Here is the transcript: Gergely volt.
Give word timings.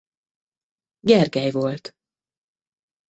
Gergely 0.99 1.51
volt. 1.51 1.95